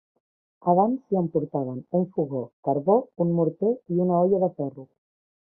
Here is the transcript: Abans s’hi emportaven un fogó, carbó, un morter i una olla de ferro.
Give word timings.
Abans 0.71 0.95
s’hi 1.01 1.19
emportaven 1.19 1.77
un 2.01 2.07
fogó, 2.15 2.41
carbó, 2.69 2.97
un 3.27 3.37
morter 3.41 3.73
i 3.97 4.03
una 4.07 4.19
olla 4.25 4.45
de 4.47 4.55
ferro. 4.61 4.91